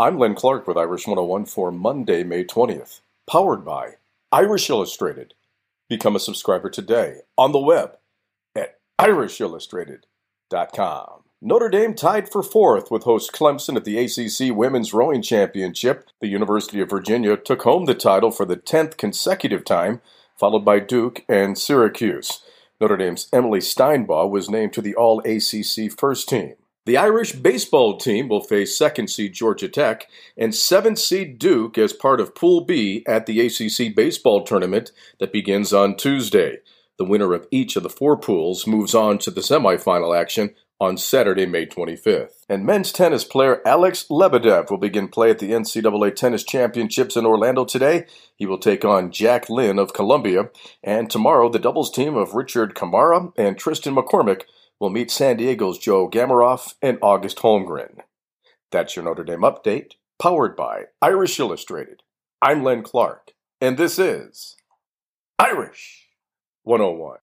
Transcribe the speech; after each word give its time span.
I'm 0.00 0.16
Len 0.16 0.36
Clark 0.36 0.68
with 0.68 0.76
Irish 0.76 1.08
101 1.08 1.46
for 1.46 1.72
Monday, 1.72 2.22
May 2.22 2.44
20th. 2.44 3.00
Powered 3.28 3.64
by 3.64 3.94
Irish 4.30 4.70
Illustrated. 4.70 5.34
Become 5.88 6.14
a 6.14 6.20
subscriber 6.20 6.70
today 6.70 7.22
on 7.36 7.50
the 7.50 7.58
web 7.58 7.96
at 8.54 8.78
irishillustrated.com. 9.00 11.24
Notre 11.42 11.68
Dame 11.68 11.94
tied 11.94 12.30
for 12.30 12.44
fourth 12.44 12.92
with 12.92 13.02
host 13.02 13.32
Clemson 13.32 13.74
at 13.74 13.84
the 13.84 13.98
ACC 13.98 14.54
Women's 14.56 14.94
Rowing 14.94 15.20
Championship. 15.20 16.04
The 16.20 16.28
University 16.28 16.80
of 16.80 16.90
Virginia 16.90 17.36
took 17.36 17.62
home 17.62 17.86
the 17.86 17.96
title 17.96 18.30
for 18.30 18.46
the 18.46 18.56
10th 18.56 18.98
consecutive 18.98 19.64
time, 19.64 20.00
followed 20.38 20.64
by 20.64 20.78
Duke 20.78 21.24
and 21.28 21.58
Syracuse. 21.58 22.44
Notre 22.80 22.98
Dame's 22.98 23.26
Emily 23.32 23.58
Steinbaugh 23.58 24.30
was 24.30 24.48
named 24.48 24.74
to 24.74 24.80
the 24.80 24.94
All 24.94 25.18
ACC 25.26 25.90
first 25.90 26.28
team. 26.28 26.54
The 26.88 26.96
Irish 26.96 27.32
baseball 27.32 27.98
team 27.98 28.30
will 28.30 28.40
face 28.40 28.74
second 28.74 29.08
seed 29.08 29.34
Georgia 29.34 29.68
Tech 29.68 30.08
and 30.38 30.54
seventh 30.54 30.98
seed 30.98 31.38
Duke 31.38 31.76
as 31.76 31.92
part 31.92 32.18
of 32.18 32.34
Pool 32.34 32.62
B 32.62 33.04
at 33.06 33.26
the 33.26 33.40
ACC 33.42 33.94
baseball 33.94 34.42
tournament 34.42 34.90
that 35.18 35.30
begins 35.30 35.74
on 35.74 35.96
Tuesday. 35.96 36.60
The 36.96 37.04
winner 37.04 37.34
of 37.34 37.46
each 37.50 37.76
of 37.76 37.82
the 37.82 37.90
four 37.90 38.16
pools 38.16 38.66
moves 38.66 38.94
on 38.94 39.18
to 39.18 39.30
the 39.30 39.42
semifinal 39.42 40.18
action 40.18 40.54
on 40.80 40.96
Saturday, 40.96 41.44
May 41.44 41.66
25th. 41.66 42.46
And 42.48 42.64
men's 42.64 42.90
tennis 42.90 43.22
player 43.24 43.60
Alex 43.66 44.06
Lebedev 44.08 44.70
will 44.70 44.78
begin 44.78 45.08
play 45.08 45.28
at 45.28 45.40
the 45.40 45.50
NCAA 45.50 46.16
Tennis 46.16 46.42
Championships 46.42 47.16
in 47.16 47.26
Orlando 47.26 47.66
today. 47.66 48.06
He 48.34 48.46
will 48.46 48.56
take 48.56 48.86
on 48.86 49.12
Jack 49.12 49.50
Lin 49.50 49.78
of 49.78 49.92
Columbia. 49.92 50.48
And 50.82 51.10
tomorrow, 51.10 51.50
the 51.50 51.58
doubles 51.58 51.90
team 51.90 52.16
of 52.16 52.32
Richard 52.32 52.74
Ciamarra 52.74 53.32
and 53.36 53.58
Tristan 53.58 53.94
McCormick 53.94 54.44
will 54.80 54.90
meet 54.90 55.10
San 55.10 55.36
Diego's 55.36 55.78
Joe 55.78 56.08
Gamaroff 56.08 56.74
and 56.80 56.98
August 57.02 57.38
Holmgren. 57.38 58.00
That's 58.70 58.94
your 58.94 59.04
Notre 59.04 59.24
Dame 59.24 59.40
update, 59.40 59.92
powered 60.18 60.54
by 60.54 60.84
Irish 61.02 61.40
Illustrated. 61.40 62.02
I'm 62.42 62.62
Len 62.62 62.82
Clark, 62.82 63.32
and 63.60 63.76
this 63.76 63.98
is 63.98 64.56
Irish 65.38 66.08
101. 66.62 67.16